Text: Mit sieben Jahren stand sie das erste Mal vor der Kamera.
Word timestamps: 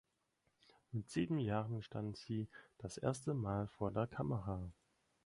Mit 0.91 1.11
sieben 1.11 1.37
Jahren 1.37 1.83
stand 1.83 2.17
sie 2.17 2.49
das 2.79 2.97
erste 2.97 3.35
Mal 3.35 3.67
vor 3.67 3.91
der 3.91 4.07
Kamera. 4.07 4.73